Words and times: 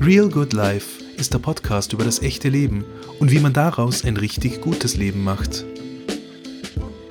Real 0.00 0.28
Good 0.28 0.52
Life 0.52 1.02
ist 1.16 1.32
der 1.32 1.38
Podcast 1.38 1.92
über 1.92 2.04
das 2.04 2.20
echte 2.22 2.48
Leben 2.48 2.84
und 3.20 3.30
wie 3.30 3.38
man 3.38 3.52
daraus 3.52 4.04
ein 4.04 4.16
richtig 4.16 4.60
gutes 4.60 4.96
Leben 4.96 5.22
macht. 5.22 5.64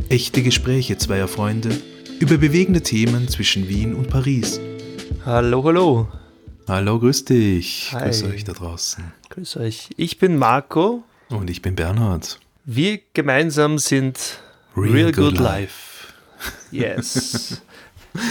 Echte 0.09 0.43
Gespräche 0.43 0.97
zweier 0.97 1.27
Freunde 1.27 1.69
über 2.19 2.37
bewegende 2.37 2.81
Themen 2.81 3.27
zwischen 3.29 3.69
Wien 3.69 3.95
und 3.95 4.09
Paris. 4.09 4.59
Hallo, 5.25 5.63
hallo. 5.63 6.07
Hallo, 6.67 6.99
grüß 6.99 7.25
dich. 7.25 7.89
Hi. 7.93 8.05
Grüß 8.05 8.23
euch 8.23 8.43
da 8.43 8.53
draußen. 8.53 9.03
Grüß 9.29 9.57
euch. 9.57 9.89
Ich 9.97 10.19
bin 10.19 10.37
Marco. 10.37 11.03
Und 11.29 11.49
ich 11.49 11.61
bin 11.61 11.75
Bernhard. 11.75 12.39
Wir 12.65 12.99
gemeinsam 13.13 13.77
sind 13.77 14.39
Real, 14.75 15.11
Good, 15.11 15.37
Life. 15.37 16.07
Yes. 16.71 17.61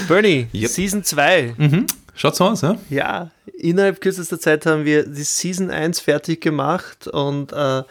Bernie, 0.07 0.47
Yep. 0.53 0.69
Season 0.69 1.03
2. 1.03 1.55
Mhm. 1.57 1.85
Schaut's 2.13 2.37
so 2.37 2.45
aus, 2.45 2.61
ja? 2.61 2.77
Ja, 2.89 3.31
innerhalb 3.57 4.01
kürzester 4.01 4.39
Zeit 4.39 4.65
haben 4.65 4.85
wir 4.85 5.05
die 5.05 5.23
Season 5.23 5.69
1 5.69 5.99
fertig 5.99 6.41
gemacht 6.41 7.07
und 7.07 7.53
äh, 7.53 7.83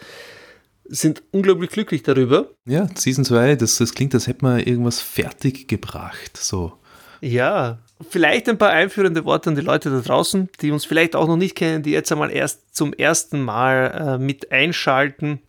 sind 0.85 1.23
unglaublich 1.31 1.71
glücklich 1.71 2.03
darüber. 2.03 2.49
Ja, 2.65 2.87
Season 2.95 3.25
2, 3.25 3.55
das, 3.55 3.77
das 3.77 3.93
klingt, 3.93 4.13
als 4.13 4.27
hätte 4.27 4.43
man 4.43 4.59
irgendwas 4.59 5.01
fertig 5.01 5.67
gebracht. 5.67 6.37
So. 6.37 6.73
Ja, 7.21 7.79
vielleicht 8.09 8.49
ein 8.49 8.57
paar 8.57 8.71
einführende 8.71 9.25
Worte 9.25 9.49
an 9.49 9.55
die 9.55 9.61
Leute 9.61 9.89
da 9.89 9.99
draußen, 9.99 10.49
die 10.61 10.71
uns 10.71 10.85
vielleicht 10.85 11.15
auch 11.15 11.27
noch 11.27 11.37
nicht 11.37 11.55
kennen, 11.55 11.83
die 11.83 11.91
jetzt 11.91 12.11
einmal 12.11 12.31
erst 12.31 12.75
zum 12.75 12.93
ersten 12.93 13.41
Mal 13.41 14.17
äh, 14.19 14.23
mit 14.23 14.51
einschalten. 14.51 15.39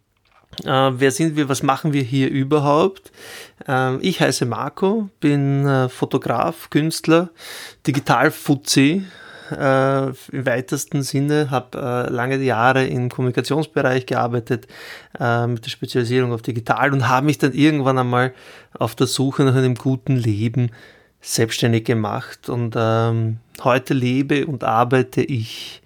Äh, 0.65 0.91
wer 0.95 1.11
sind 1.11 1.37
wir, 1.37 1.49
was 1.49 1.63
machen 1.63 1.93
wir 1.93 2.03
hier 2.03 2.31
überhaupt? 2.31 3.11
Ähm, 3.67 3.99
ich 4.03 4.21
heiße 4.21 4.45
Marco, 4.47 5.09
bin 5.21 5.67
äh, 5.67 5.89
Fotograf, 5.89 6.71
Künstler, 6.71 7.31
Digital-Fuzzi 7.87 9.05
äh, 9.51 10.07
im 10.09 10.47
weitesten 10.47 11.03
Sinne, 11.03 11.51
habe 11.51 11.79
äh, 11.79 12.13
lange 12.13 12.37
Jahre 12.37 12.87
im 12.87 13.09
Kommunikationsbereich 13.09 14.07
gearbeitet 14.07 14.67
äh, 15.19 15.47
mit 15.47 15.65
der 15.65 15.71
Spezialisierung 15.71 16.33
auf 16.33 16.43
Digital 16.43 16.93
und 16.93 17.09
habe 17.09 17.27
mich 17.27 17.39
dann 17.39 17.53
irgendwann 17.53 17.99
einmal 17.99 18.33
auf 18.79 18.95
der 18.95 19.07
Suche 19.07 19.45
nach 19.45 19.55
einem 19.55 19.75
guten 19.75 20.17
Leben 20.17 20.71
selbstständig 21.21 21.85
gemacht 21.85 22.49
und 22.49 22.75
ähm, 22.77 23.39
heute 23.63 23.95
lebe 23.95 24.47
und 24.47 24.65
arbeite 24.65 25.23
ich 25.23 25.83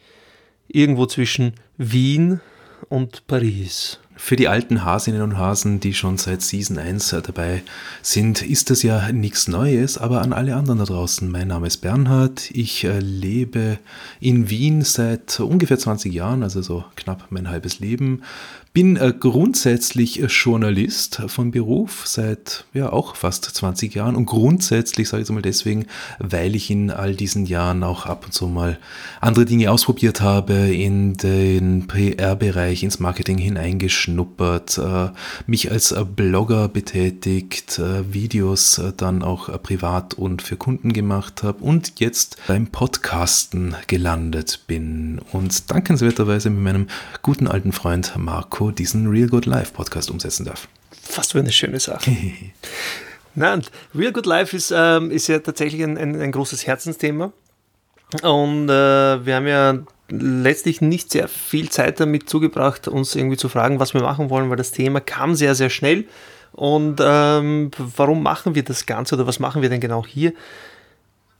irgendwo 0.66 1.06
zwischen 1.06 1.54
Wien 1.76 2.40
und 2.88 3.26
Paris. 3.26 4.00
Für 4.18 4.36
die 4.36 4.48
alten 4.48 4.82
Hasinnen 4.82 5.20
und 5.20 5.36
Hasen, 5.36 5.78
die 5.78 5.92
schon 5.92 6.16
seit 6.16 6.40
Season 6.40 6.78
1 6.78 7.10
dabei 7.22 7.62
sind, 8.00 8.40
ist 8.40 8.70
das 8.70 8.82
ja 8.82 9.12
nichts 9.12 9.46
Neues, 9.46 9.98
aber 9.98 10.22
an 10.22 10.32
alle 10.32 10.56
anderen 10.56 10.78
da 10.78 10.86
draußen. 10.86 11.30
Mein 11.30 11.48
Name 11.48 11.66
ist 11.66 11.78
Bernhard, 11.78 12.50
ich 12.50 12.84
äh, 12.84 12.98
lebe 12.98 13.78
in 14.18 14.48
Wien 14.48 14.82
seit 14.82 15.38
ungefähr 15.38 15.78
20 15.78 16.14
Jahren, 16.14 16.42
also 16.42 16.62
so 16.62 16.84
knapp 16.96 17.26
mein 17.28 17.50
halbes 17.50 17.78
Leben. 17.78 18.22
Bin 18.72 18.96
äh, 18.96 19.14
grundsätzlich 19.18 20.22
äh, 20.22 20.26
Journalist 20.26 21.22
von 21.28 21.50
Beruf 21.50 22.06
seit 22.06 22.64
ja 22.74 22.92
auch 22.92 23.16
fast 23.16 23.44
20 23.44 23.94
Jahren 23.94 24.16
und 24.16 24.26
grundsätzlich 24.26 25.08
sage 25.08 25.22
ich 25.22 25.28
es 25.28 25.32
mal 25.32 25.40
deswegen, 25.40 25.86
weil 26.18 26.54
ich 26.54 26.70
in 26.70 26.90
all 26.90 27.14
diesen 27.14 27.46
Jahren 27.46 27.82
auch 27.82 28.04
ab 28.04 28.26
und 28.26 28.32
zu 28.32 28.48
mal 28.48 28.78
andere 29.20 29.46
Dinge 29.46 29.70
ausprobiert 29.70 30.20
habe, 30.20 30.54
in 30.54 31.16
den 31.16 31.86
PR-Bereich, 31.86 32.82
ins 32.82 32.98
Marketing 32.98 33.38
hineingeschnuppert, 33.38 34.05
äh, 34.08 35.10
mich 35.46 35.70
als 35.70 35.92
äh, 35.92 36.04
Blogger 36.04 36.68
betätigt, 36.68 37.78
äh, 37.78 38.12
Videos 38.12 38.80
dann 38.96 39.22
auch 39.22 39.50
privat 39.62 40.14
und 40.14 40.42
für 40.42 40.56
Kunden 40.56 40.92
gemacht 40.92 41.42
habe 41.42 41.62
und 41.62 42.00
jetzt 42.00 42.36
beim 42.46 42.68
Podcasten 42.68 43.74
gelandet 43.86 44.60
bin 44.66 45.20
und 45.32 45.70
dankenswerterweise 45.70 46.50
mit 46.50 46.62
meinem 46.62 46.86
guten 47.22 47.46
alten 47.46 47.72
Freund 47.72 48.14
Marco 48.16 48.70
diesen 48.70 49.08
Real 49.08 49.28
Good 49.28 49.46
Life 49.46 49.72
Podcast 49.72 50.10
umsetzen 50.10 50.44
darf. 50.44 50.68
Fast 51.02 51.32
für 51.32 51.40
eine 51.40 51.52
schöne 51.52 51.80
Sache. 51.80 52.10
Nein, 53.34 53.62
Real 53.94 54.12
Good 54.12 54.26
Life 54.26 54.56
ist, 54.56 54.72
ähm, 54.74 55.10
ist 55.10 55.26
ja 55.26 55.38
tatsächlich 55.38 55.82
ein, 55.82 55.98
ein, 55.98 56.20
ein 56.20 56.32
großes 56.32 56.66
Herzensthema. 56.66 57.32
Und 58.22 58.68
äh, 58.68 59.26
wir 59.26 59.34
haben 59.34 59.46
ja 59.46 59.78
letztlich 60.08 60.80
nicht 60.80 61.10
sehr 61.10 61.28
viel 61.28 61.68
Zeit 61.70 62.00
damit 62.00 62.28
zugebracht, 62.28 62.88
uns 62.88 63.14
irgendwie 63.14 63.36
zu 63.36 63.48
fragen, 63.48 63.80
was 63.80 63.94
wir 63.94 64.02
machen 64.02 64.30
wollen, 64.30 64.50
weil 64.50 64.56
das 64.56 64.72
Thema 64.72 65.00
kam 65.00 65.34
sehr, 65.34 65.54
sehr 65.54 65.70
schnell. 65.70 66.04
Und 66.52 67.00
ähm, 67.02 67.70
warum 67.76 68.22
machen 68.22 68.54
wir 68.54 68.62
das 68.62 68.86
Ganze 68.86 69.14
oder 69.14 69.26
was 69.26 69.40
machen 69.40 69.62
wir 69.62 69.68
denn 69.68 69.80
genau 69.80 70.06
hier? 70.06 70.32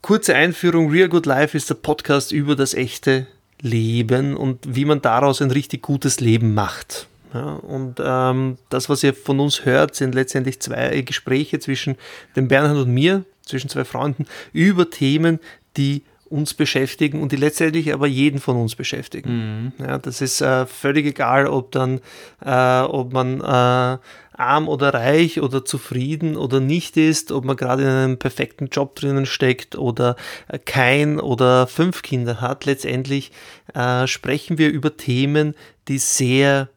Kurze 0.01 0.35
Einführung, 0.35 0.91
Real 0.91 1.09
Good 1.09 1.25
Life 1.25 1.57
ist 1.57 1.69
der 1.69 1.75
Podcast 1.75 2.31
über 2.31 2.55
das 2.55 2.73
echte 2.73 3.25
Leben 3.61 4.37
und 4.37 4.75
wie 4.75 4.85
man 4.85 5.01
daraus 5.01 5.41
ein 5.41 5.51
richtig 5.51 5.81
gutes 5.81 6.19
Leben 6.19 6.53
macht. 6.53 7.07
Ja, 7.33 7.53
und 7.55 7.95
ähm, 8.03 8.57
das, 8.69 8.89
was 8.89 9.03
ihr 9.03 9.13
von 9.13 9.39
uns 9.39 9.65
hört, 9.65 9.95
sind 9.95 10.15
letztendlich 10.15 10.59
zwei 10.61 11.01
Gespräche 11.01 11.59
zwischen 11.59 11.97
dem 12.35 12.47
Bernhard 12.47 12.77
und 12.77 12.93
mir, 12.93 13.25
zwischen 13.43 13.69
zwei 13.69 13.85
Freunden, 13.85 14.25
über 14.53 14.89
Themen, 14.89 15.39
die 15.75 16.03
uns 16.29 16.53
beschäftigen 16.53 17.21
und 17.21 17.31
die 17.31 17.37
letztendlich 17.37 17.93
aber 17.93 18.07
jeden 18.07 18.39
von 18.39 18.57
uns 18.57 18.75
beschäftigen. 18.75 19.73
Ja, 19.79 19.97
das 19.97 20.21
ist 20.21 20.41
äh, 20.41 20.65
völlig 20.65 21.05
egal, 21.05 21.47
ob 21.47 21.71
dann, 21.71 22.01
äh, 22.43 22.81
ob 22.81 23.13
man 23.13 23.41
äh, 23.41 23.97
arm 24.37 24.67
oder 24.67 24.93
reich 24.93 25.41
oder 25.41 25.65
zufrieden 25.65 26.37
oder 26.37 26.59
nicht 26.59 26.95
ist, 26.95 27.31
ob 27.31 27.43
man 27.43 27.57
gerade 27.57 27.83
in 27.83 27.89
einem 27.89 28.19
perfekten 28.19 28.67
Job 28.67 28.95
drinnen 28.95 29.25
steckt 29.25 29.75
oder 29.75 30.15
äh, 30.47 30.59
kein 30.59 31.19
oder 31.19 31.67
fünf 31.67 32.01
Kinder 32.01 32.39
hat. 32.39 32.65
Letztendlich 32.65 33.31
äh, 33.73 34.07
sprechen 34.07 34.57
wir 34.57 34.69
über 34.69 34.95
Themen, 34.95 35.55
die 35.87 35.97
sehr 35.97 36.69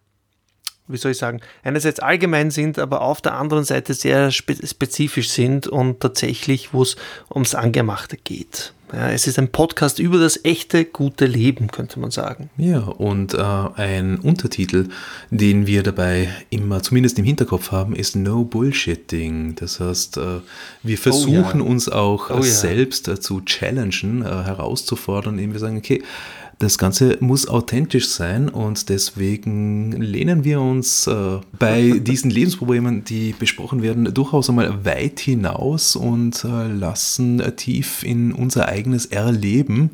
wie 0.90 0.96
soll 0.96 1.12
ich 1.12 1.18
sagen, 1.18 1.40
einerseits 1.62 2.00
allgemein 2.00 2.50
sind, 2.50 2.78
aber 2.80 3.02
auf 3.02 3.20
der 3.20 3.34
anderen 3.34 3.62
Seite 3.62 3.94
sehr 3.94 4.32
spe 4.32 4.56
spezifisch 4.66 5.30
sind 5.30 5.68
und 5.68 6.00
tatsächlich, 6.00 6.74
wo 6.74 6.82
es 6.82 6.96
ums 7.32 7.54
Angemachte 7.54 8.16
geht. 8.16 8.72
Ja, 8.92 9.10
es 9.10 9.26
ist 9.26 9.38
ein 9.38 9.48
Podcast 9.48 9.98
über 9.98 10.18
das 10.18 10.44
echte, 10.44 10.84
gute 10.84 11.26
Leben, 11.26 11.68
könnte 11.68 12.00
man 12.00 12.10
sagen. 12.10 12.50
Ja, 12.56 12.80
und 12.80 13.34
äh, 13.34 13.38
ein 13.38 14.18
Untertitel, 14.18 14.88
den 15.30 15.66
wir 15.66 15.82
dabei 15.82 16.28
immer 16.50 16.82
zumindest 16.82 17.18
im 17.18 17.24
Hinterkopf 17.24 17.70
haben, 17.70 17.94
ist 17.94 18.16
No 18.16 18.44
Bullshitting. 18.44 19.54
Das 19.54 19.80
heißt, 19.80 20.16
äh, 20.16 20.40
wir 20.82 20.98
versuchen 20.98 21.60
ja. 21.60 21.66
uns 21.66 21.88
auch 21.88 22.30
Oh 22.30 22.36
ja. 22.36 22.42
selbst 22.42 23.08
äh, 23.08 23.20
zu 23.20 23.42
challengen, 23.42 24.22
äh, 24.22 24.28
herauszufordern, 24.28 25.34
indem 25.34 25.52
wir 25.52 25.60
sagen, 25.60 25.78
okay, 25.78 26.02
das 26.60 26.76
Ganze 26.76 27.16
muss 27.20 27.48
authentisch 27.48 28.08
sein 28.10 28.50
und 28.50 28.90
deswegen 28.90 29.92
lehnen 29.92 30.44
wir 30.44 30.60
uns 30.60 31.06
äh, 31.06 31.38
bei 31.58 31.98
diesen 32.00 32.30
Lebensproblemen, 32.30 33.02
die 33.02 33.34
besprochen 33.36 33.82
werden, 33.82 34.12
durchaus 34.12 34.50
einmal 34.50 34.84
weit 34.84 35.20
hinaus 35.20 35.96
und 35.96 36.44
äh, 36.44 36.68
lassen 36.68 37.42
tief 37.56 38.02
in 38.02 38.32
unser 38.32 38.68
eigenes 38.68 39.06
Erleben 39.06 39.92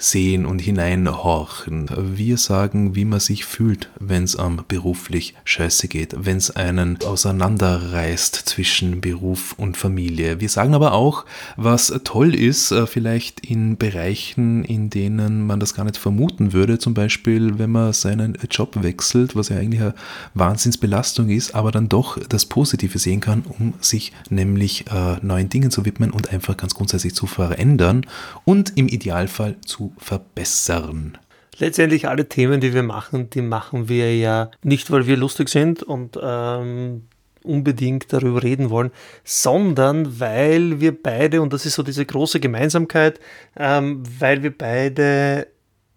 hineinsehen 0.00 0.46
und 0.46 0.60
hineinhorchen. 0.60 1.88
Wir 2.16 2.38
sagen, 2.38 2.94
wie 2.94 3.04
man 3.04 3.20
sich 3.20 3.44
fühlt, 3.44 3.90
wenn 4.00 4.24
es 4.24 4.34
am 4.36 4.64
beruflich 4.66 5.34
scheiße 5.44 5.88
geht, 5.88 6.14
wenn 6.18 6.38
es 6.38 6.50
einen 6.50 6.98
auseinanderreißt 7.04 8.34
zwischen 8.34 9.00
Beruf 9.00 9.54
und 9.58 9.76
Familie. 9.76 10.40
Wir 10.40 10.48
sagen 10.48 10.74
aber 10.74 10.92
auch, 10.92 11.26
was 11.56 11.92
toll 12.04 12.34
ist, 12.34 12.72
äh, 12.72 12.86
vielleicht 12.86 13.40
in 13.40 13.76
Bereichen, 13.76 14.64
in 14.64 14.88
denen 14.88 15.46
man 15.46 15.60
das 15.60 15.74
gar 15.74 15.84
nicht 15.84 15.98
vermuten 15.98 16.52
würde, 16.52 16.78
zum 16.78 16.94
Beispiel, 16.94 17.58
wenn 17.58 17.70
man 17.70 17.92
seinen 17.92 18.38
Job 18.50 18.82
wechselt, 18.82 19.36
was 19.36 19.50
ja 19.50 19.56
eigentlich 19.56 19.82
eine 19.82 19.94
Wahnsinnsbelastung 20.34 21.28
ist, 21.28 21.54
aber 21.54 21.72
dann 21.72 21.88
doch 21.88 22.18
das 22.28 22.46
Positive 22.46 22.98
sehen 22.98 23.20
kann, 23.20 23.42
um 23.42 23.74
sich 23.80 24.12
nämlich 24.30 24.86
äh, 24.90 25.16
neuen 25.20 25.50
Dingen 25.50 25.70
zu 25.70 25.84
widmen 25.84 26.10
und 26.10 26.32
einfach 26.32 26.56
ganz 26.56 26.74
grundsätzlich 26.74 27.14
zu 27.14 27.26
verändern 27.26 28.06
und 28.44 28.72
im 28.76 28.88
Idealfall 28.88 29.56
zu 29.64 29.89
verbessern. 29.98 31.18
Letztendlich 31.58 32.08
alle 32.08 32.28
Themen, 32.28 32.60
die 32.60 32.72
wir 32.72 32.82
machen, 32.82 33.28
die 33.30 33.42
machen 33.42 33.88
wir 33.88 34.16
ja 34.16 34.50
nicht, 34.62 34.90
weil 34.90 35.06
wir 35.06 35.16
lustig 35.16 35.50
sind 35.50 35.82
und 35.82 36.18
ähm, 36.22 37.02
unbedingt 37.42 38.12
darüber 38.12 38.42
reden 38.42 38.70
wollen, 38.70 38.90
sondern 39.24 40.20
weil 40.20 40.80
wir 40.80 41.02
beide, 41.02 41.42
und 41.42 41.52
das 41.52 41.66
ist 41.66 41.74
so 41.74 41.82
diese 41.82 42.04
große 42.04 42.40
Gemeinsamkeit, 42.40 43.20
ähm, 43.56 44.02
weil 44.18 44.42
wir 44.42 44.56
beide 44.56 45.48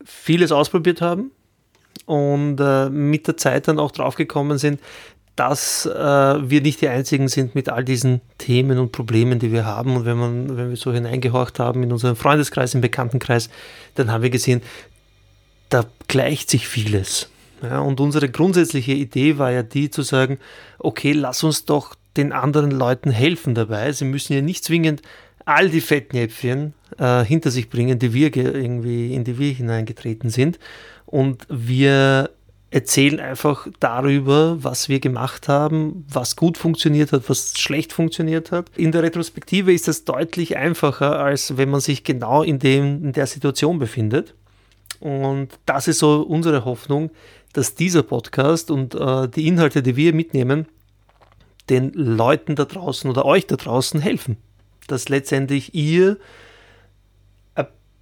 vieles 0.03 0.51
ausprobiert 0.51 1.01
haben 1.01 1.31
und 2.05 2.59
äh, 2.59 2.89
mit 2.89 3.27
der 3.27 3.37
Zeit 3.37 3.67
dann 3.67 3.79
auch 3.79 3.91
draufgekommen 3.91 4.57
sind, 4.57 4.79
dass 5.35 5.85
äh, 5.87 5.91
wir 5.91 6.61
nicht 6.61 6.81
die 6.81 6.89
Einzigen 6.89 7.27
sind 7.27 7.55
mit 7.55 7.69
all 7.69 7.83
diesen 7.83 8.21
Themen 8.37 8.77
und 8.77 8.91
Problemen, 8.91 9.39
die 9.39 9.51
wir 9.51 9.65
haben. 9.65 9.95
Und 9.95 10.05
wenn, 10.05 10.17
man, 10.17 10.57
wenn 10.57 10.69
wir 10.69 10.77
so 10.77 10.93
hineingehorcht 10.93 11.59
haben 11.59 11.81
in 11.81 11.91
unseren 11.91 12.15
Freundeskreis, 12.15 12.75
im 12.75 12.81
Bekanntenkreis, 12.81 13.49
dann 13.95 14.11
haben 14.11 14.21
wir 14.21 14.29
gesehen, 14.29 14.61
da 15.69 15.85
gleicht 16.07 16.51
sich 16.51 16.67
vieles. 16.67 17.29
Ja, 17.63 17.79
und 17.79 17.99
unsere 17.99 18.29
grundsätzliche 18.29 18.91
Idee 18.91 19.37
war 19.37 19.51
ja 19.51 19.63
die 19.63 19.89
zu 19.89 20.03
sagen, 20.03 20.37
okay, 20.79 21.13
lass 21.13 21.43
uns 21.43 21.65
doch 21.65 21.95
den 22.17 22.31
anderen 22.31 22.71
Leuten 22.71 23.09
helfen 23.09 23.55
dabei. 23.55 23.91
Sie 23.91 24.05
müssen 24.05 24.33
ja 24.33 24.41
nicht 24.41 24.63
zwingend 24.63 25.01
all 25.45 25.69
die 25.69 25.81
Fettnäpfchen 25.81 26.73
äh, 26.99 27.23
hinter 27.23 27.51
sich 27.51 27.69
bringen, 27.69 27.97
die 27.99 28.13
wir 28.13 28.35
irgendwie, 28.35 29.13
in 29.13 29.23
die 29.23 29.39
wir 29.39 29.51
hineingetreten 29.51 30.29
sind. 30.29 30.59
Und 31.05 31.47
wir 31.49 32.29
erzählen 32.73 33.19
einfach 33.19 33.67
darüber, 33.79 34.57
was 34.63 34.89
wir 34.89 34.99
gemacht 34.99 35.47
haben, 35.47 36.05
was 36.09 36.35
gut 36.35 36.57
funktioniert 36.57 37.11
hat, 37.11 37.29
was 37.29 37.55
schlecht 37.55 37.93
funktioniert 37.93 38.51
hat. 38.51 38.71
In 38.75 38.91
der 38.91 39.03
Retrospektive 39.03 39.71
ist 39.71 39.87
das 39.87 40.05
deutlich 40.05 40.57
einfacher, 40.57 41.19
als 41.19 41.55
wenn 41.55 41.69
man 41.69 41.81
sich 41.81 42.03
genau 42.03 42.41
in, 42.41 42.57
dem, 42.57 43.05
in 43.05 43.13
der 43.13 43.27
Situation 43.27 43.77
befindet. 43.77 44.33
Und 44.99 45.49
das 45.67 45.87
ist 45.87 45.99
so 45.99 46.23
unsere 46.23 46.65
Hoffnung, 46.65 47.11
dass 47.53 47.75
dieser 47.75 48.01
Podcast 48.01 48.71
und 48.71 48.95
äh, 48.95 49.27
die 49.27 49.47
Inhalte, 49.47 49.83
die 49.83 49.95
wir 49.95 50.11
mitnehmen, 50.11 50.65
den 51.69 51.91
Leuten 51.93 52.55
da 52.55 52.65
draußen 52.65 53.07
oder 53.07 53.23
euch 53.23 53.45
da 53.45 53.55
draußen 53.55 54.01
helfen. 54.01 54.37
Dass 54.87 55.09
letztendlich 55.09 55.75
ihr 55.75 56.17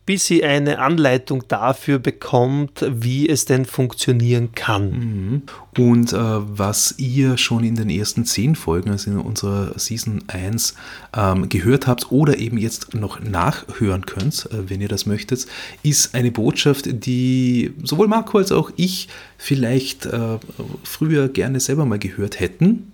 bis 0.06 0.26
sie 0.26 0.44
eine 0.44 0.80
Anleitung 0.80 1.44
dafür 1.48 2.00
bekommt, 2.00 2.86
wie 2.90 3.30
es 3.30 3.46
denn 3.46 3.66
funktionieren 3.66 4.52
kann. 4.54 4.92
Mhm. 4.92 5.42
Und 5.78 6.12
äh, 6.12 6.18
was 6.18 6.96
ihr 6.98 7.38
schon 7.38 7.64
in 7.64 7.76
den 7.76 7.90
ersten 7.90 8.26
zehn 8.26 8.56
Folgen, 8.56 8.90
also 8.90 9.12
in 9.12 9.20
unserer 9.20 9.78
Season 9.78 10.24
1, 10.28 10.76
ähm, 11.16 11.50
gehört 11.50 11.88
habt 11.88 12.12
oder 12.12 12.40
eben 12.40 12.58
jetzt 12.58 12.94
noch 12.96 13.20
nachhören 13.20 14.06
könnt, 14.06 14.50
äh, 14.52 14.70
wenn 14.70 14.82
ihr 14.82 14.88
das 14.88 15.06
möchtet, 15.06 15.46
ist 15.84 16.16
eine 16.16 16.32
Botschaft, 16.32 16.86
die 17.06 17.74
sowohl 17.84 18.08
Marco 18.08 18.40
als 18.40 18.52
auch 18.52 18.72
ich 18.76 19.08
vielleicht 19.38 20.08
äh, 20.08 20.40
früher 20.84 21.30
gerne 21.30 21.60
selber 21.60 21.86
mal 21.86 22.00
gehört 22.00 22.40
hätten. 22.40 22.92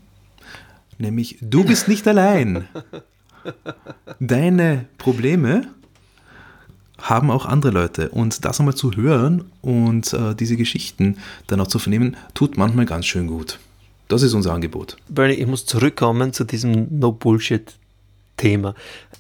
Nämlich, 1.00 1.38
du 1.42 1.63
bist 1.63 1.88
nicht 1.88 2.07
allein. 2.07 2.68
Deine 4.19 4.86
Probleme 4.98 5.68
haben 7.09 7.31
auch 7.31 7.45
andere 7.45 7.71
Leute. 7.71 8.09
Und 8.09 8.45
das 8.45 8.59
einmal 8.59 8.75
zu 8.75 8.95
hören 8.95 9.45
und 9.62 10.13
äh, 10.13 10.36
diese 10.36 10.57
Geschichten 10.57 11.18
dann 11.48 11.62
auch 11.62 11.68
zu 11.68 11.80
vernehmen, 11.80 12.18
tut 12.33 12.57
manchmal 12.57 12.86
ganz 12.86 13.06
schön 13.06 13.27
gut. 13.27 13.59
Das 14.07 14.21
ist 14.21 14.33
unser 14.33 14.54
Angebot. 14.54 14.98
Bernie, 15.09 15.36
ich 15.36 15.48
muss 15.48 15.65
zurückkommen 15.65 16.31
zu 16.33 16.44
diesem 16.45 17.00
No-Bullshit-Thema. 17.00 18.74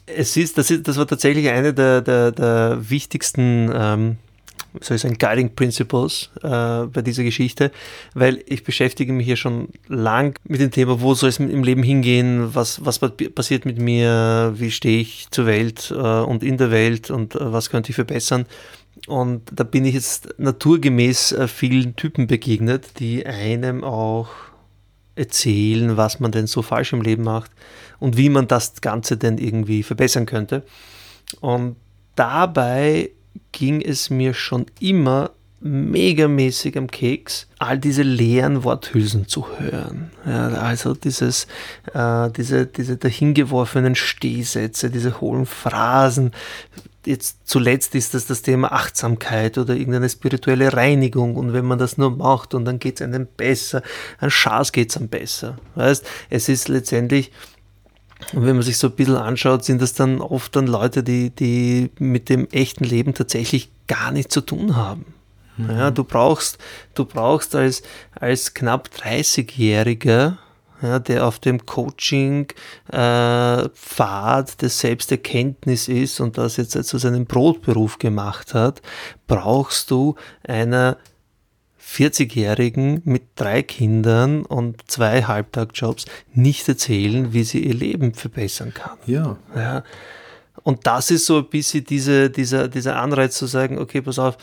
Es 0.05 0.37
ist, 0.37 0.57
das, 0.57 0.71
ist, 0.71 0.87
das 0.87 0.97
war 0.97 1.07
tatsächlich 1.07 1.49
eine 1.49 1.73
der, 1.73 2.01
der, 2.01 2.31
der 2.31 2.89
wichtigsten 2.89 3.69
ähm, 3.73 4.17
soll 4.81 4.95
ich 4.95 5.01
sagen, 5.01 5.17
Guiding 5.17 5.55
Principles 5.55 6.29
äh, 6.41 6.85
bei 6.85 7.01
dieser 7.03 7.23
Geschichte, 7.23 7.71
weil 8.13 8.43
ich 8.45 8.63
beschäftige 8.63 9.13
mich 9.13 9.25
hier 9.25 9.35
schon 9.35 9.69
lang 9.87 10.39
mit 10.43 10.61
dem 10.61 10.71
Thema, 10.71 11.01
wo 11.01 11.13
soll 11.13 11.29
es 11.29 11.39
im 11.39 11.63
Leben 11.63 11.83
hingehen, 11.83 12.53
was, 12.53 12.83
was 12.85 12.99
passiert 12.99 13.65
mit 13.65 13.79
mir, 13.79 14.53
wie 14.55 14.71
stehe 14.71 15.01
ich 15.01 15.27
zur 15.31 15.45
Welt 15.45 15.91
äh, 15.91 15.95
und 15.95 16.43
in 16.43 16.57
der 16.57 16.71
Welt 16.71 17.09
und 17.11 17.35
äh, 17.35 17.51
was 17.51 17.69
könnte 17.69 17.91
ich 17.91 17.95
verbessern. 17.95 18.45
Und 19.05 19.43
da 19.53 19.63
bin 19.63 19.85
ich 19.85 19.93
jetzt 19.93 20.35
naturgemäß 20.37 21.33
äh, 21.33 21.47
vielen 21.47 21.95
Typen 21.95 22.27
begegnet, 22.27 22.99
die 22.99 23.25
einem 23.25 23.83
auch 23.83 24.29
erzählen, 25.15 25.97
was 25.97 26.19
man 26.19 26.31
denn 26.31 26.47
so 26.47 26.61
falsch 26.61 26.93
im 26.93 27.01
Leben 27.01 27.23
macht 27.23 27.51
und 27.99 28.17
wie 28.17 28.29
man 28.29 28.47
das 28.47 28.81
Ganze 28.81 29.17
denn 29.17 29.37
irgendwie 29.37 29.83
verbessern 29.83 30.25
könnte. 30.25 30.63
Und 31.41 31.75
dabei 32.15 33.11
ging 33.57 33.81
es 33.81 34.11
mir 34.11 34.35
schon 34.35 34.67
immer 34.79 35.31
megamäßig 35.61 36.77
am 36.77 36.85
Keks, 36.85 37.47
all 37.57 37.79
diese 37.79 38.03
leeren 38.03 38.63
Worthülsen 38.63 39.27
zu 39.27 39.47
hören. 39.57 40.11
Ja, 40.27 40.49
also 40.49 40.93
dieses, 40.93 41.47
äh, 41.95 42.29
diese, 42.29 42.67
diese 42.67 42.97
dahingeworfenen 42.97 43.95
Stehsätze, 43.95 44.91
diese 44.91 45.19
hohlen 45.19 45.47
Phrasen. 45.47 46.33
Jetzt 47.03 47.39
zuletzt 47.45 47.95
ist 47.95 48.13
das 48.13 48.27
das 48.27 48.43
Thema 48.43 48.71
Achtsamkeit 48.71 49.57
oder 49.57 49.75
irgendeine 49.75 50.09
spirituelle 50.09 50.73
Reinigung 50.73 51.35
und 51.35 51.53
wenn 51.53 51.65
man 51.65 51.79
das 51.79 51.97
nur 51.97 52.11
macht 52.11 52.53
und 52.53 52.65
dann 52.65 52.77
geht 52.77 53.01
es 53.01 53.01
einem 53.01 53.25
besser, 53.25 53.81
an 54.19 54.29
Schaß 54.29 54.71
geht 54.71 54.91
es 54.91 54.97
einem 54.97 55.09
besser. 55.09 55.57
Weißt, 55.73 56.05
es 56.29 56.47
ist 56.49 56.67
letztendlich 56.67 57.31
und 58.33 58.45
wenn 58.45 58.55
man 58.55 58.63
sich 58.63 58.77
so 58.77 58.87
ein 58.87 58.95
bisschen 58.95 59.15
anschaut, 59.15 59.63
sind 59.63 59.81
das 59.81 59.93
dann 59.93 60.21
oft 60.21 60.55
dann 60.55 60.67
Leute, 60.67 61.03
die, 61.03 61.29
die 61.29 61.91
mit 61.99 62.29
dem 62.29 62.47
echten 62.49 62.83
Leben 62.83 63.13
tatsächlich 63.13 63.69
gar 63.87 64.11
nichts 64.11 64.33
zu 64.33 64.41
tun 64.41 64.75
haben. 64.75 65.05
Mhm. 65.57 65.69
Ja, 65.71 65.91
du 65.91 66.03
brauchst, 66.03 66.57
du 66.93 67.05
brauchst 67.05 67.55
als, 67.55 67.83
als 68.19 68.53
knapp 68.53 68.89
30-Jähriger, 68.95 70.37
ja, 70.81 70.99
der 70.99 71.25
auf 71.25 71.39
dem 71.39 71.65
Coaching-Pfad 71.65 72.89
äh, 72.93 74.55
des 74.61 74.79
Selbsterkenntnis 74.79 75.87
ist 75.87 76.19
und 76.19 76.37
das 76.37 76.57
jetzt 76.57 76.83
zu 76.83 76.97
seinem 76.99 77.25
Brotberuf 77.25 77.97
gemacht 77.97 78.53
hat, 78.53 78.81
brauchst 79.25 79.89
du 79.89 80.15
einer 80.47 80.97
40-Jährigen 81.87 83.01
mit 83.05 83.23
drei 83.35 83.63
Kindern 83.63 84.45
und 84.45 84.89
zwei 84.89 85.23
Halbtagjobs 85.23 86.05
nicht 86.33 86.67
erzählen, 86.67 87.33
wie 87.33 87.43
sie 87.43 87.63
ihr 87.63 87.73
Leben 87.73 88.13
verbessern 88.13 88.73
kann. 88.73 88.97
Ja. 89.05 89.37
ja. 89.55 89.83
Und 90.63 90.85
das 90.85 91.11
ist 91.11 91.25
so 91.25 91.37
ein 91.37 91.49
bisschen 91.49 91.85
diese, 91.85 92.29
dieser, 92.29 92.67
dieser 92.67 92.97
Anreiz 92.97 93.37
zu 93.37 93.45
sagen, 93.45 93.77
okay, 93.79 94.01
pass 94.01 94.19
auf, 94.19 94.37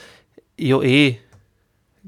ja 0.56 0.80
eh, 0.80 1.18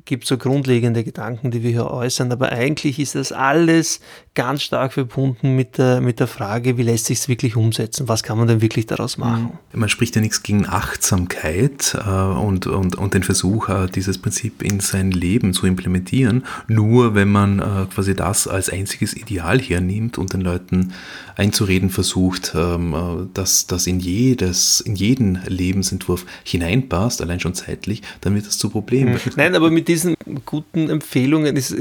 gibt 0.04 0.26
so 0.26 0.38
grundlegende 0.38 1.04
Gedanken, 1.04 1.50
die 1.50 1.62
wir 1.62 1.70
hier 1.70 1.90
äußern, 1.90 2.32
aber 2.32 2.50
eigentlich 2.52 2.98
ist 2.98 3.14
das 3.14 3.32
alles 3.32 4.00
ganz 4.36 4.62
stark 4.62 4.92
verbunden 4.92 5.56
mit 5.56 5.78
der, 5.78 6.00
mit 6.00 6.20
der 6.20 6.28
Frage, 6.28 6.78
wie 6.78 6.82
lässt 6.82 7.06
sich 7.06 7.18
es 7.18 7.28
wirklich 7.28 7.56
umsetzen, 7.56 8.06
was 8.06 8.22
kann 8.22 8.38
man 8.38 8.46
denn 8.46 8.60
wirklich 8.60 8.86
daraus 8.86 9.18
machen. 9.18 9.50
Mhm. 9.72 9.80
Man 9.80 9.88
spricht 9.88 10.14
ja 10.14 10.20
nichts 10.20 10.44
gegen 10.44 10.66
Achtsamkeit 10.68 11.96
äh, 12.06 12.08
und, 12.08 12.68
und, 12.68 12.94
und 12.94 13.14
den 13.14 13.24
Versuch, 13.24 13.68
äh, 13.68 13.88
dieses 13.88 14.18
Prinzip 14.18 14.62
in 14.62 14.78
sein 14.78 15.10
Leben 15.10 15.52
zu 15.52 15.66
implementieren, 15.66 16.44
nur 16.68 17.14
wenn 17.14 17.28
man 17.28 17.58
äh, 17.58 17.86
quasi 17.92 18.14
das 18.14 18.46
als 18.46 18.70
einziges 18.70 19.16
Ideal 19.16 19.58
hernimmt 19.58 20.18
und 20.18 20.34
den 20.34 20.42
Leuten 20.42 20.92
einzureden 21.36 21.90
versucht, 21.90 22.52
ähm, 22.54 22.94
äh, 22.94 23.26
dass 23.32 23.66
das 23.66 23.86
in, 23.86 24.00
jedes, 24.00 24.80
in 24.80 24.96
jeden 24.96 25.40
Lebensentwurf 25.46 26.26
hineinpasst, 26.44 27.22
allein 27.22 27.40
schon 27.40 27.54
zeitlich, 27.54 28.02
dann 28.20 28.34
wird 28.34 28.46
das 28.46 28.58
zu 28.58 28.68
Problemen. 28.68 29.18
Nein, 29.36 29.54
aber 29.54 29.70
mit 29.70 29.88
diesen 29.88 30.14
guten 30.44 30.90
Empfehlungen 30.90 31.56
ist, 31.56 31.74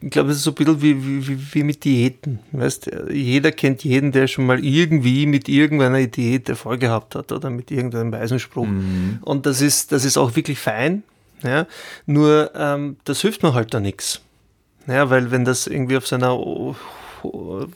ich 0.00 0.10
glaube, 0.10 0.30
es 0.30 0.38
ist 0.38 0.44
so 0.44 0.52
ein 0.52 0.54
bisschen 0.54 0.82
wie, 0.82 1.28
wie, 1.28 1.38
wie 1.52 1.62
mit 1.62 1.84
Diäten. 1.96 2.40
Weißt, 2.52 2.90
jeder 3.10 3.52
kennt 3.52 3.84
jeden, 3.84 4.12
der 4.12 4.26
schon 4.26 4.46
mal 4.46 4.62
irgendwie 4.62 5.26
mit 5.26 5.48
irgendeiner 5.48 6.06
Diät 6.06 6.48
Erfolg 6.48 6.80
gehabt 6.80 7.14
hat 7.14 7.32
oder 7.32 7.48
mit 7.50 7.70
irgendeinem 7.70 8.12
Weisenspruch. 8.12 8.66
Mhm. 8.66 9.18
Und 9.22 9.46
das 9.46 9.60
ist, 9.62 9.92
das 9.92 10.04
ist 10.04 10.18
auch 10.18 10.36
wirklich 10.36 10.58
fein. 10.58 11.02
Ja? 11.42 11.66
Nur 12.04 12.50
ähm, 12.54 12.96
das 13.04 13.20
hilft 13.22 13.42
mir 13.42 13.54
halt 13.54 13.72
da 13.72 13.80
nichts. 13.80 14.20
Ja, 14.86 15.10
weil 15.10 15.30
wenn 15.30 15.44
das 15.44 15.66
irgendwie 15.66 15.96
auf 15.96 16.06
seiner 16.06 16.38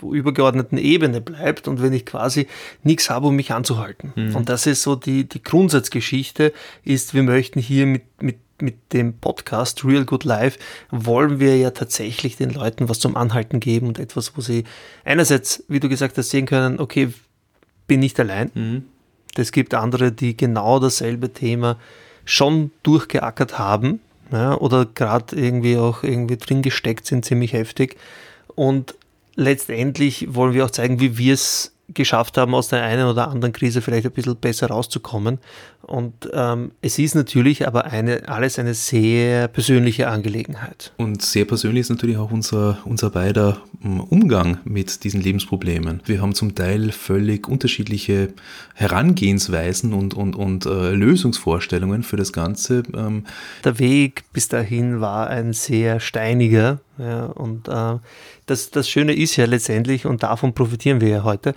übergeordneten 0.03 0.79
Ebene 0.79 1.21
bleibt 1.21 1.67
und 1.67 1.83
wenn 1.83 1.93
ich 1.93 2.07
quasi 2.07 2.47
nichts 2.85 3.11
habe, 3.11 3.29
um 3.29 3.37
mich 3.37 3.53
anzuhalten. 3.53 4.13
Mhm. 4.15 4.37
Und 4.37 4.49
das 4.49 4.67
ist 4.67 4.83
so 4.83 4.95
die, 4.97 5.29
die 5.29 5.43
Grundsatzgeschichte, 5.43 6.53
ist, 6.85 7.15
wir 7.15 7.23
möchten 7.23 7.59
hier 7.59 7.87
mit, 7.87 8.03
mit 8.23 8.37
mit 8.63 8.93
dem 8.93 9.19
Podcast 9.19 9.85
Real 9.85 10.05
Good 10.05 10.25
Life 10.25 10.59
wollen 10.91 11.41
wir 11.41 11.57
ja 11.57 11.71
tatsächlich 11.71 12.37
den 12.37 12.51
Leuten 12.51 12.89
was 12.89 12.99
zum 12.99 13.17
Anhalten 13.17 13.61
geben 13.61 13.89
und 13.89 13.99
etwas, 13.99 14.37
wo 14.37 14.41
sie 14.41 14.65
einerseits, 15.05 15.65
wie 15.69 15.81
du 15.81 15.89
gesagt 15.89 16.17
hast, 16.19 16.31
sehen 16.31 16.47
können, 16.47 16.81
okay, 16.81 17.13
bin 17.87 18.01
nicht 18.01 18.19
allein. 18.21 18.51
Mhm. 18.55 18.85
Es 19.37 19.53
gibt 19.53 19.75
andere, 19.75 20.13
die 20.13 20.37
genau 20.37 20.81
dasselbe 20.81 21.33
Thema 21.33 21.79
schon 22.25 22.71
durchgeackert 22.83 23.59
haben 23.59 24.01
ja, 24.33 24.55
oder 24.57 24.87
gerade 24.87 25.37
irgendwie 25.37 25.77
auch 25.77 26.03
irgendwie 26.03 26.37
drin 26.37 26.63
gesteckt 26.63 27.07
sind, 27.07 27.25
ziemlich 27.25 27.53
heftig. 27.53 27.97
Und 28.55 28.95
letztendlich 29.35 30.35
wollen 30.35 30.55
wir 30.55 30.65
auch 30.65 30.71
zeigen, 30.71 31.01
wie 31.01 31.19
wir 31.19 31.35
es 31.35 31.73
geschafft 31.89 32.37
haben, 32.39 32.55
aus 32.55 32.69
der 32.69 32.83
einen 32.83 33.09
oder 33.09 33.29
anderen 33.29 33.53
Krise 33.53 33.83
vielleicht 33.83 34.07
ein 34.07 34.13
bisschen 34.13 34.37
besser 34.37 34.69
rauszukommen. 34.69 35.39
Und 35.91 36.31
ähm, 36.33 36.71
es 36.83 37.01
ist 37.01 37.17
natürlich 37.17 37.67
aber 37.67 37.87
eine, 37.87 38.29
alles 38.29 38.61
eine 38.61 38.75
sehr 38.75 39.49
persönliche 39.49 40.07
Angelegenheit. 40.07 40.93
Und 40.99 41.21
sehr 41.21 41.45
persönlich 41.45 41.81
ist 41.81 41.91
natürlich 41.91 42.17
auch 42.17 42.31
unser, 42.31 42.79
unser 42.85 43.11
beider 43.11 43.61
hm, 43.81 43.99
Umgang 43.99 44.59
mit 44.63 45.03
diesen 45.03 45.21
Lebensproblemen. 45.21 46.01
Wir 46.05 46.23
haben 46.23 46.37
zum 46.37 46.55
Teil 46.55 46.93
völlig 46.93 47.49
unterschiedliche 47.49 48.29
Herangehensweisen 48.75 49.93
und, 49.93 50.15
und, 50.15 50.37
und 50.37 50.65
äh, 50.65 50.93
Lösungsvorstellungen 50.93 52.05
für 52.05 52.17
das 52.17 52.33
Ganze. 52.33 52.85
Ähm. 52.95 53.25
Der 53.65 53.81
Weg 53.81 54.23
bis 54.33 54.47
dahin 54.47 55.01
war 55.01 55.27
ein 55.27 55.53
sehr 55.53 55.99
steiniger. 55.99 56.79
Ja, 56.99 57.25
und 57.25 57.67
äh, 57.67 57.99
das, 58.47 58.71
das 58.71 58.89
Schöne 58.89 59.13
ist 59.13 59.35
ja 59.35 59.47
letztendlich, 59.47 60.07
und 60.07 60.23
davon 60.23 60.55
profitieren 60.55 61.01
wir 61.01 61.09
ja 61.09 61.25
heute, 61.25 61.57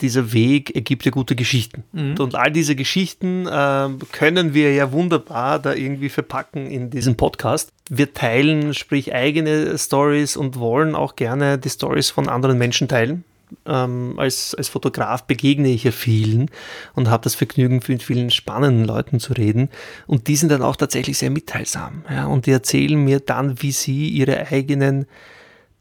dieser 0.00 0.32
Weg 0.32 0.74
ergibt 0.74 1.04
ja 1.04 1.10
gute 1.10 1.36
Geschichten. 1.36 1.84
Mhm. 1.92 2.16
Und 2.18 2.34
all 2.34 2.50
diese 2.50 2.76
Geschichten 2.76 3.46
äh, 3.46 3.88
können 4.12 4.54
wir 4.54 4.72
ja 4.72 4.92
wunderbar 4.92 5.58
da 5.58 5.74
irgendwie 5.74 6.08
verpacken 6.08 6.66
in 6.70 6.90
diesem 6.90 7.16
Podcast. 7.16 7.70
Wir 7.90 8.14
teilen, 8.14 8.74
sprich, 8.74 9.14
eigene 9.14 9.76
Stories 9.76 10.36
und 10.36 10.58
wollen 10.58 10.94
auch 10.94 11.16
gerne 11.16 11.58
die 11.58 11.70
Stories 11.70 12.10
von 12.10 12.28
anderen 12.28 12.58
Menschen 12.58 12.88
teilen. 12.88 13.24
ähm, 13.66 14.14
als, 14.18 14.54
als 14.54 14.68
Fotograf 14.68 15.24
begegne 15.24 15.68
ich 15.68 15.84
ja 15.84 15.90
vielen 15.90 16.50
und 16.94 17.08
habe 17.08 17.24
das 17.24 17.34
Vergnügen, 17.34 17.80
mit 17.86 18.02
vielen 18.02 18.30
spannenden 18.30 18.84
Leuten 18.84 19.20
zu 19.20 19.32
reden. 19.32 19.68
Und 20.06 20.28
die 20.28 20.36
sind 20.36 20.50
dann 20.50 20.62
auch 20.62 20.76
tatsächlich 20.76 21.18
sehr 21.18 21.30
mitteilsam. 21.30 22.04
Ja? 22.10 22.26
Und 22.26 22.46
die 22.46 22.52
erzählen 22.52 23.02
mir 23.02 23.20
dann, 23.20 23.62
wie 23.62 23.72
sie 23.72 24.08
ihre 24.08 24.48
eigenen 24.48 25.06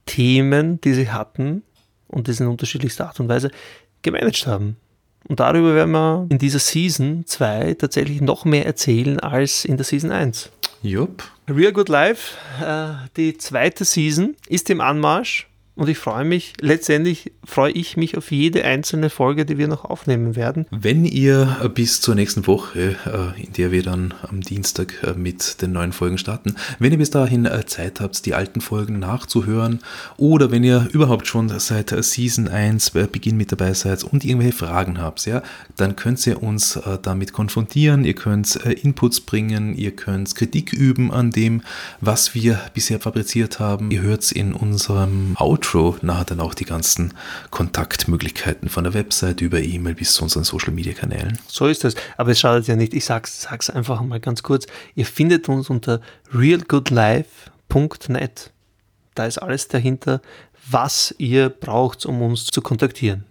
Themen, 0.05 0.79
die 0.81 0.93
sie 0.93 1.09
hatten, 1.09 1.63
und 2.07 2.27
das 2.27 2.39
in 2.39 2.47
unterschiedlichster 2.47 3.07
Art 3.07 3.19
und 3.19 3.29
Weise, 3.29 3.51
gemanagt 4.01 4.47
haben. 4.47 4.77
Und 5.27 5.39
darüber 5.39 5.75
werden 5.75 5.91
wir 5.91 6.25
in 6.29 6.37
dieser 6.37 6.59
Season 6.59 7.25
2 7.25 7.75
tatsächlich 7.75 8.21
noch 8.21 8.45
mehr 8.45 8.65
erzählen 8.65 9.19
als 9.19 9.65
in 9.65 9.75
der 9.75 9.83
Season 9.83 10.11
1. 10.11 10.51
Jupp. 10.81 11.23
Real 11.49 11.73
Good 11.73 11.89
Life, 11.89 12.35
äh, 12.63 13.07
die 13.17 13.37
zweite 13.37 13.83
Season, 13.83 14.35
ist 14.47 14.69
im 14.69 14.79
Anmarsch 14.79 15.47
und 15.77 15.89
ich 15.89 15.99
freue 15.99 16.25
mich, 16.25 16.53
letztendlich 16.59 17.31
freue 17.45 17.71
ich 17.71 17.97
mich 17.97 18.17
auf 18.17 18.31
jede 18.31 18.65
einzelne 18.65 19.11
Folge, 19.11 19.45
die 19.45 19.59
wir 19.59 19.67
noch 19.67 19.85
aufnehmen 19.85 20.35
werden. 20.35 20.65
Wenn 20.71 21.05
ihr 21.05 21.69
bis 21.75 22.01
zur 22.01 22.15
nächsten 22.15 22.47
Woche, 22.47 22.95
äh, 23.05 23.43
in 23.43 23.53
der 23.53 23.71
wir 23.71 23.83
dann 23.83 24.11
am 24.23 24.41
Dienstag 24.41 25.03
äh, 25.03 25.13
mit 25.13 25.61
den 25.61 25.73
neuen 25.73 25.91
Folgen 25.91 26.17
starten, 26.17 26.55
wenn 26.79 26.91
ihr 26.91 26.97
bis 26.97 27.11
dahin 27.11 27.45
äh, 27.45 27.63
Zeit 27.67 28.01
habt, 28.01 28.25
die 28.25 28.33
alten 28.33 28.59
Folgen 28.59 28.97
nachzuhören 28.97 29.79
oder 30.17 30.49
wenn 30.49 30.63
ihr 30.63 30.89
überhaupt 30.93 31.27
schon 31.27 31.47
seit 31.59 31.89
Season 32.03 32.47
1 32.47 32.89
Beginn 33.11 33.37
mit 33.37 33.51
dabei 33.51 33.73
seid 33.73 34.03
und 34.03 34.25
irgendwelche 34.25 34.57
Fragen 34.57 34.99
habt, 34.99 35.27
ja, 35.27 35.43
dann 35.75 35.95
könnt 35.95 36.25
ihr 36.25 36.41
uns 36.41 36.79
damit 37.03 37.33
konfrontieren, 37.33 38.03
ihr 38.03 38.15
könnt 38.15 38.55
Inputs 38.55 39.21
bringen, 39.21 39.75
ihr 39.75 39.91
könnt 39.91 40.33
Kritik 40.33 40.73
üben 40.73 41.11
an 41.11 41.29
dem, 41.29 41.61
was 42.01 42.33
wir 42.33 42.59
bisher 42.73 42.99
fabriziert 42.99 43.59
haben. 43.59 43.91
Ihr 43.91 44.01
hört 44.01 44.23
es 44.23 44.31
in 44.31 44.53
unserem 44.53 45.35
Outro 45.37 45.66
Outro 45.67 45.97
nachher 46.01 46.25
dann 46.25 46.39
auch 46.39 46.53
die 46.53 46.65
ganzen 46.65 47.13
Kontaktmöglichkeiten 47.51 48.69
von 48.69 48.83
der 48.83 48.93
Website 48.93 49.41
über 49.41 49.61
E-Mail 49.61 49.95
bis 49.95 50.13
zu 50.13 50.23
unseren 50.23 50.43
Social 50.43 50.73
Media 50.73 50.93
Kanälen. 50.93 51.39
So 51.47 51.67
ist 51.67 51.85
es. 51.85 51.95
Aber 52.17 52.31
es 52.31 52.39
schadet 52.39 52.67
ja 52.67 52.75
nicht. 52.75 52.93
Ich 52.93 53.05
sag's, 53.05 53.41
sag's 53.41 53.69
einfach 53.69 54.01
mal 54.01 54.19
ganz 54.19 54.43
kurz. 54.43 54.67
Ihr 54.95 55.05
findet 55.05 55.47
uns 55.49 55.69
unter 55.69 56.01
realgoodlife.net. 56.33 58.51
Da 59.15 59.25
ist 59.25 59.37
alles 59.39 59.67
dahinter, 59.67 60.21
was 60.69 61.15
ihr 61.17 61.49
braucht, 61.49 62.05
um 62.05 62.21
uns 62.21 62.45
zu 62.45 62.61
kontaktieren. 62.61 63.23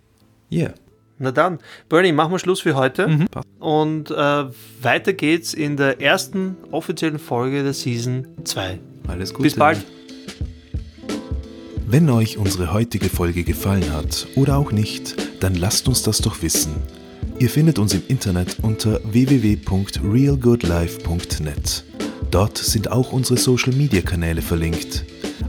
Yeah. 0.51 0.75
Na 1.19 1.33
dann, 1.33 1.61
Bernie, 1.89 2.13
machen 2.13 2.33
wir 2.33 2.39
Schluss 2.39 2.61
für 2.61 2.75
heute. 2.75 3.09
Mhm. 3.09 3.27
Und 3.59 4.11
äh, 4.11 4.45
weiter 4.83 5.15
geht's 5.15 5.55
in 5.55 5.79
der 5.79 6.03
ersten 6.03 6.59
offiziellen 6.71 7.19
Folge 7.19 7.63
der 7.63 7.73
Season 7.73 8.27
2. 8.45 8.79
Alles 9.09 9.33
Gute. 9.33 9.45
Bis 9.45 9.55
bald. 9.55 9.87
Wenn 11.89 12.11
euch 12.11 12.37
unsere 12.37 12.73
heutige 12.73 13.09
Folge 13.09 13.45
gefallen 13.45 13.93
hat 13.93 14.27
oder 14.35 14.57
auch 14.57 14.73
nicht, 14.73 15.15
dann 15.39 15.55
lasst 15.55 15.87
uns 15.87 16.03
das 16.03 16.19
doch 16.19 16.43
wissen. 16.43 16.75
Ihr 17.39 17.49
findet 17.49 17.79
uns 17.79 17.95
im 17.95 18.03
Internet 18.09 18.57
unter 18.61 18.99
www.realgoodlife.net. 19.05 21.85
Dort 22.33 22.59
sind 22.59 22.91
auch 22.91 23.13
unsere 23.13 23.39
Social-Media-Kanäle 23.39 24.43
verlinkt. 24.43 25.05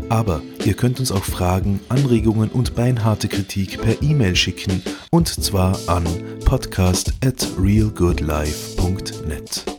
Aber 0.10 0.44
ihr 0.63 0.75
könnt 0.75 1.00
uns 1.00 1.12
auch 1.12 1.24
Fragen, 1.24 1.79
Anregungen 1.89 2.50
und 2.50 2.75
beinharte 2.75 3.29
Kritik 3.29 3.82
per 3.82 4.00
E-Mail 4.03 4.36
schicken 4.36 4.84
und 5.10 5.27
zwar 5.27 5.75
an 5.88 6.06
podcast 6.46 7.13
at 7.25 7.48
realgoodlife.net. 7.60 9.76